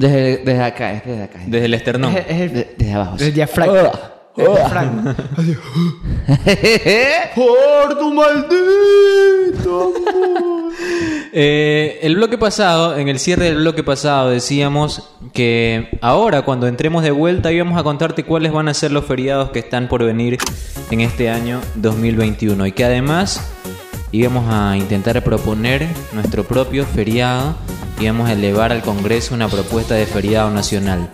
[0.00, 1.40] Desde, desde acá, es desde acá.
[1.46, 2.16] Desde el esternón.
[2.16, 3.16] Es, es el, De- desde abajo.
[3.20, 3.90] el diafragma.
[4.36, 5.16] El diafragma.
[7.34, 10.72] Por tu maldito amor.
[11.32, 17.02] Eh, el bloque pasado, en el cierre del bloque pasado, decíamos que ahora, cuando entremos
[17.02, 20.38] de vuelta, íbamos a contarte cuáles van a ser los feriados que están por venir
[20.90, 23.40] en este año 2021 y que además
[24.12, 27.54] íbamos a intentar proponer nuestro propio feriado,
[28.04, 31.10] íbamos a elevar al Congreso una propuesta de feriado nacional.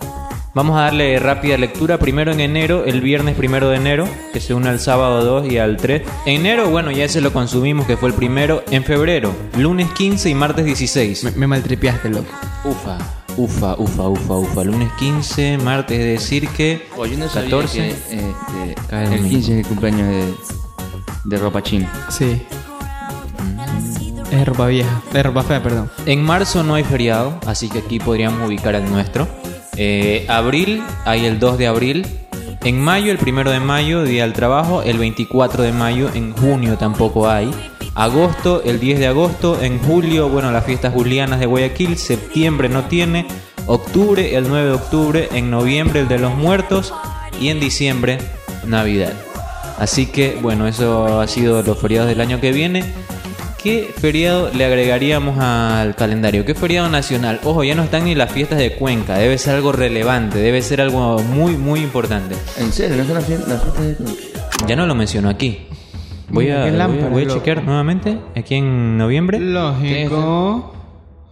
[0.53, 1.99] Vamos a darle rápida lectura.
[1.99, 5.59] Primero en enero, el viernes primero de enero, que se une al sábado 2 y
[5.59, 6.01] al 3.
[6.25, 8.63] En enero, bueno, ya ese lo consumimos, que fue el primero.
[8.71, 11.25] En febrero, lunes 15 y martes 16.
[11.25, 12.25] Me, me maltripeaste, loco.
[12.63, 12.97] Ufa,
[13.37, 14.63] ufa, ufa, ufa, ufa.
[14.63, 16.87] Lunes 15, martes, es decir que.
[16.97, 17.77] Oye, yo no sabía 14.
[17.77, 19.29] que este, Cae el el domingo.
[19.29, 20.33] 15 es el cumpleaños de,
[21.25, 21.93] de ropa china.
[22.09, 22.41] Sí.
[24.31, 25.01] Es ropa vieja.
[25.13, 25.89] Es ropa perdón.
[26.05, 29.27] En marzo no hay feriado, así que aquí podríamos ubicar el nuestro.
[29.77, 32.05] Eh, abril, hay el 2 de abril.
[32.63, 34.81] En mayo, el 1 de mayo, Día del Trabajo.
[34.81, 36.09] El 24 de mayo.
[36.13, 37.49] En junio tampoco hay.
[37.95, 39.61] Agosto, el 10 de agosto.
[39.61, 41.97] En julio, bueno, las fiestas julianas de Guayaquil.
[41.97, 43.25] Septiembre no tiene.
[43.67, 45.29] Octubre, el 9 de octubre.
[45.31, 46.93] En noviembre, el de los muertos.
[47.39, 48.17] Y en diciembre,
[48.65, 49.13] Navidad.
[49.77, 52.83] Así que, bueno, eso ha sido los feriados del año que viene.
[53.67, 56.45] ¿Qué feriado le agregaríamos al calendario?
[56.45, 57.41] ¿Qué feriado nacional?
[57.43, 59.17] Ojo, ya no están ni las fiestas de Cuenca.
[59.17, 62.35] Debe ser algo relevante, debe ser algo muy, muy importante.
[62.59, 62.95] ¿En serio?
[62.95, 64.21] ¿No son las fie- las fiestas de Cuenca?
[64.69, 65.67] Ya no lo menciono aquí.
[66.29, 69.37] Voy a, voy a- voy chequear nuevamente aquí en noviembre.
[69.37, 70.73] Lógico.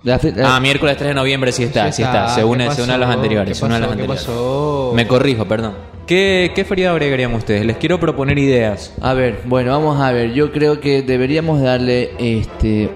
[0.03, 2.27] La Ah, miércoles 3 de noviembre sí está, sí está.
[2.35, 3.57] Se une, se une a los anteriores.
[3.57, 4.23] Se une a los ¿Qué anteriores.
[4.25, 4.91] pasó?
[4.93, 5.73] Me corrijo, perdón.
[6.07, 7.65] ¿Qué, ¿Qué feriado agregarían ustedes?
[7.65, 8.93] Les quiero proponer ideas.
[9.01, 10.33] A ver, bueno, vamos a ver.
[10.33, 12.91] Yo creo que deberíamos darle este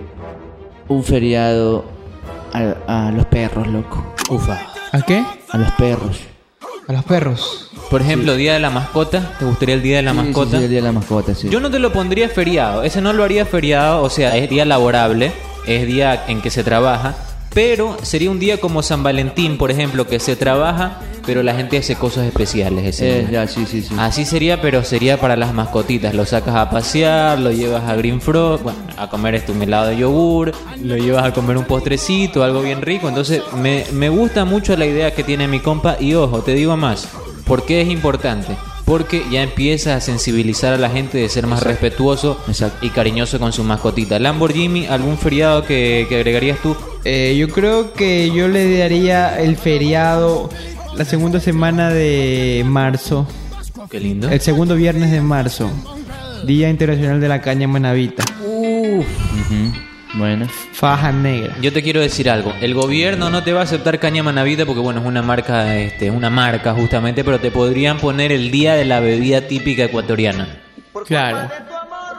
[0.88, 1.86] un feriado
[2.54, 4.04] a, a los perros, loco.
[4.30, 4.60] Ufa.
[4.92, 5.24] ¿A qué?
[5.50, 6.20] A los perros.
[6.88, 7.72] A los perros.
[7.90, 9.36] Por ejemplo, Día de la Mascota.
[9.40, 10.58] ¿Te gustaría el Día de la Sí, sí, Mascota?
[10.58, 11.50] sí, el día de la mascota, sí.
[11.50, 14.64] Yo no te lo pondría feriado, ese no lo haría feriado, o sea, es día
[14.66, 15.32] laborable,
[15.66, 17.16] es día en que se trabaja,
[17.60, 21.78] pero sería un día como San Valentín, por ejemplo, que se trabaja, pero la gente
[21.78, 23.94] hace cosas especiales ese Eh, ya, sí, sí, sí.
[23.98, 26.14] Así sería, pero sería para las mascotitas.
[26.14, 29.88] Lo sacas a pasear, lo llevas a Green Frog, bueno, a comer este un helado
[29.88, 33.10] de yogur, lo llevas a comer un postrecito, algo bien rico.
[33.10, 35.98] Entonces, me, me gusta mucho la idea que tiene mi compa.
[36.00, 37.10] Y ojo, te digo más.
[37.44, 38.56] ¿Por qué es importante?
[38.90, 42.84] Porque ya empieza a sensibilizar a la gente de ser más respetuoso Exacto.
[42.84, 44.18] y cariñoso con su mascotita.
[44.18, 46.76] Lamborghini, ¿algún feriado que, que agregarías tú?
[47.06, 50.50] Eh, yo creo que yo le daría el feriado
[50.96, 53.28] la segunda semana de marzo.
[53.92, 54.28] Qué lindo.
[54.28, 55.70] El segundo viernes de marzo.
[56.48, 58.24] Día Internacional de la Caña Manavita.
[58.44, 59.74] Ujú.
[60.16, 60.48] Bueno.
[60.74, 61.56] Faja negra.
[61.62, 62.54] Yo te quiero decir algo.
[62.62, 66.08] El gobierno no te va a aceptar caña manavita porque bueno, es una marca, este,
[66.08, 70.48] es una marca justamente, pero te podrían poner el día de la bebida típica ecuatoriana.
[71.06, 71.50] Claro.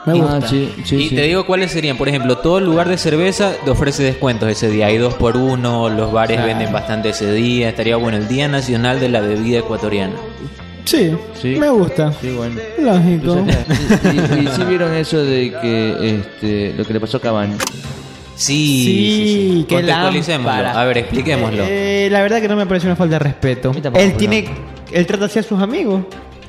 [0.05, 0.47] Me Ah, gusta.
[0.47, 1.15] sí, sí, y sí.
[1.15, 4.67] te digo cuáles serían, por ejemplo, todo el lugar de cerveza te ofrece descuentos ese
[4.71, 4.87] día.
[4.87, 6.47] Hay dos por uno, los bares Claro.
[6.47, 7.69] venden bastante ese día.
[7.69, 10.15] Estaría bueno el Día Nacional de la Bebida Ecuatoriana.
[10.85, 11.11] Sí,
[11.41, 11.55] Sí.
[11.59, 12.11] me gusta.
[12.19, 12.59] Sí, bueno.
[12.79, 13.45] Lógico.
[14.13, 17.53] Y, y- y sí vieron eso de que este lo que le pasó a Cavani.
[18.35, 20.51] Sí, Sí, qué Contextualicémoslo.
[20.69, 21.63] A ver, expliquémoslo.
[21.67, 23.71] Eh, la verdad que no me parece una falta de respeto.
[23.93, 24.17] Él no.
[24.17, 24.45] tiene,
[24.91, 26.03] él trata así a sus amigos.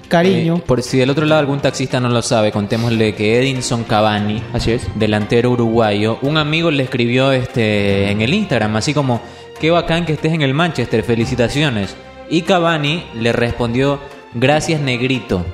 [0.08, 0.56] Cariño.
[0.56, 4.42] Eh, por si del otro lado algún taxista no lo sabe, contémosle que Edinson Cavani,
[4.52, 4.86] Así es.
[4.94, 9.22] delantero uruguayo, un amigo le escribió este en el Instagram, así como,
[9.58, 11.94] qué bacán que estés en el Manchester, felicitaciones.
[12.28, 14.00] Y Cavani le respondió,
[14.34, 15.44] gracias negrito.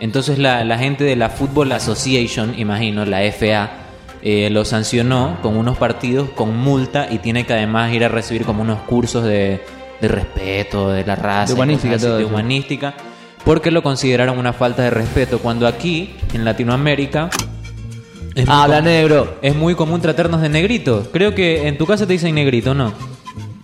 [0.00, 3.70] Entonces la, la gente de la Football Association, imagino, la FA,
[4.22, 8.44] eh, lo sancionó con unos partidos con multa y tiene que además ir a recibir
[8.44, 9.60] como unos cursos de,
[10.00, 12.94] de respeto, de la raza, De humanística, así, de humanística,
[13.44, 17.28] porque lo consideraron una falta de respeto, cuando aquí, en Latinoamérica,
[18.34, 19.38] es muy Habla común- negro.
[19.42, 21.08] es muy común tratarnos de negrito.
[21.12, 22.92] Creo que en tu casa te dicen negrito, ¿no?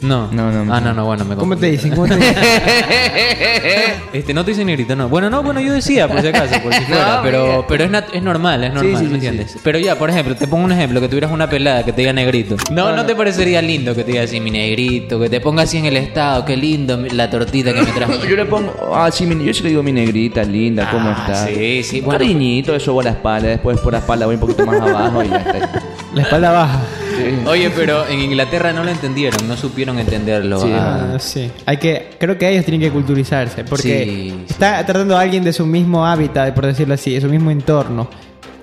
[0.07, 0.29] No.
[0.31, 0.89] No, no, Ah, no.
[0.89, 1.91] no, no, bueno, me ¿Cómo te dicen?
[1.95, 2.35] ¿Cómo te dicen?
[4.13, 5.09] Este, no te dicen negrito, no.
[5.09, 7.17] Bueno, no, bueno, yo decía, por si acaso, por si fuera.
[7.17, 9.59] No, pero pero es, nat- es normal, es normal, sí, ¿me sí, entiendes?
[9.63, 12.13] Pero ya, por ejemplo, te pongo un ejemplo, que tuvieras una pelada que te diga
[12.13, 12.57] negrito.
[12.71, 15.77] No, no te parecería lindo que te diga así, mi negrito, que te ponga así
[15.79, 18.15] en el estado, qué lindo mi- la tortita que me trajo.
[18.29, 21.25] Yo le pongo, ah, sí, mi- yo sí le digo mi negrita linda, ¿cómo Ah,
[21.27, 21.47] está?
[21.47, 22.19] sí, sí, Un bueno.
[22.21, 25.23] Cariñito, eso va a la espalda, después por la espalda voy un poquito más abajo
[25.23, 25.83] y ya está.
[26.17, 26.81] La espalda baja.
[27.17, 27.47] Sí.
[27.49, 30.61] Oye, pero en Inglaterra no lo entendieron, no supieron entenderlo.
[30.61, 31.51] Sí, Ah, sí.
[31.67, 34.45] Hay que, creo que ellos tienen que culturizarse porque Sí, sí.
[34.49, 38.09] está tratando a alguien de su mismo hábitat, por decirlo así, de su mismo entorno.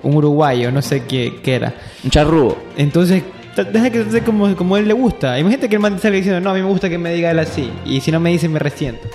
[0.02, 1.74] Un uruguayo, no sé qué, qué era.
[2.04, 2.58] Un charrugo.
[2.76, 3.22] Entonces,
[3.72, 5.38] Deja que sea como, como a él le gusta.
[5.38, 7.30] Imagínate que el man te salga diciendo, no, a mí me gusta que me diga
[7.30, 7.70] él así.
[7.86, 9.06] Y si no me dice, me resiento.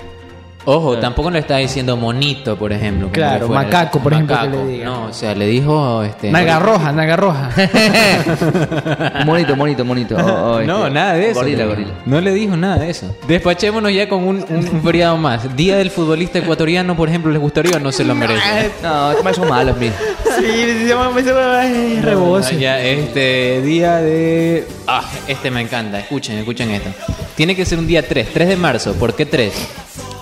[0.66, 3.04] Ojo, tampoco le está diciendo monito, por ejemplo.
[3.06, 4.64] como Claro, fuera- macaco, por ejemplo, que macaco.
[4.66, 4.84] le diga.
[4.84, 6.02] No, o sea, le dijo...
[6.02, 7.50] Este, Naga roja, naga roja.
[9.24, 10.16] monito, monito, monito.
[10.16, 11.40] O- o, No, este, nada de eso.
[11.40, 11.90] Gorila, gorila.
[12.04, 13.16] No le dijo nada de eso.
[13.26, 15.56] Despachémonos ya con un, un feriado más.
[15.56, 18.70] Día del futbolista ecuatoriano, por ejemplo, ¿les gustaría o no se lo merece?
[18.82, 19.94] No, estos son malos, mira.
[20.38, 22.52] sí, se llama, se rebozo.
[22.56, 24.66] Ya, este día de...
[24.86, 26.00] Ah, este me encanta.
[26.00, 26.90] Escuchen, escuchen esto.
[27.34, 28.92] Tiene que ser un día 3, 3 de marzo.
[28.94, 29.52] ¿Por qué 3?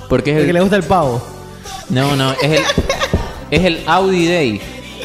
[0.08, 0.52] Porque es el...
[0.52, 1.22] le gusta el pavo.
[1.90, 2.62] No, no, es el...
[3.50, 4.60] Es el Audi Day.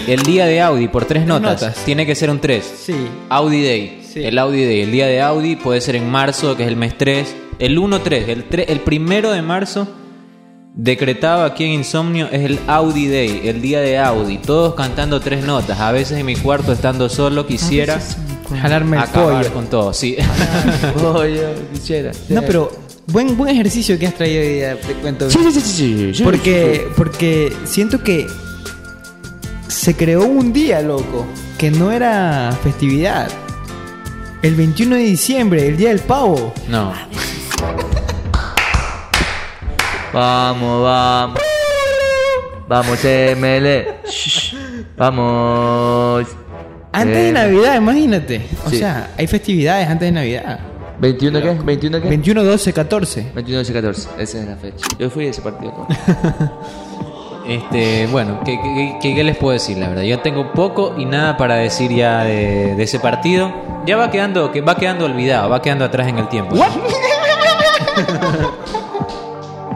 [0.08, 1.62] El día de Audi por tres notas.
[1.62, 1.86] notas.
[1.86, 2.74] Tiene que ser un 3.
[2.78, 2.96] Sí.
[3.30, 4.02] Audi Day.
[4.06, 4.24] Sí.
[4.24, 4.82] El Audi Day.
[4.82, 7.36] El día de Audi puede ser en marzo, que es el mes 3.
[7.60, 8.28] El 1-3.
[8.28, 9.88] El, el primero de marzo,
[10.74, 13.42] decretado aquí en Insomnio, es el Audi Day.
[13.46, 14.40] El día de Audi.
[14.40, 15.80] Todos cantando tres notas.
[15.80, 18.02] A veces en mi cuarto, estando solo, quisiera
[18.62, 19.54] Jalarme el acabar pollo.
[19.54, 19.94] con todo.
[19.94, 20.18] Sí.
[21.04, 22.12] Oye, quisiera.
[22.30, 22.72] No, pero
[23.08, 25.30] buen, buen ejercicio que has traído hoy día, te cuento.
[25.30, 26.24] Sí, sí, sí, sí.
[26.24, 28.28] Porque, porque siento que
[29.68, 31.26] se creó un día, loco,
[31.58, 33.30] que no era festividad.
[34.42, 36.54] El 21 de diciembre, el día del pavo.
[36.68, 36.94] No.
[40.14, 41.40] Vamos, vamos.
[42.68, 43.86] Vamos, ML.
[44.98, 46.28] Vamos.
[46.94, 48.42] Antes de Eh, Navidad, imagínate.
[48.66, 48.78] O Sí.
[48.78, 50.60] sea, hay festividades antes de Navidad.
[51.02, 51.52] ¿21 qué?
[51.60, 52.08] ¿21 qué?
[52.10, 53.32] 21, 12, 14.
[53.36, 54.10] 21 12 14.
[54.20, 54.86] Esa es la fecha.
[55.00, 55.74] Yo fui a ese partido.
[57.46, 59.78] Este, bueno, ¿qué, qué, qué- qué les puedo decir?
[59.78, 63.52] La verdad, yo tengo poco y nada para decir ya de, de ese partido.
[63.86, 66.56] Ya va quedando, que va quedando olvidado, va quedando atrás en el tiempo.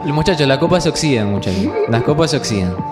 [0.06, 1.66] Muchachos, las copas se oxidan, muchachos.
[1.90, 2.74] Las copas se oxidan.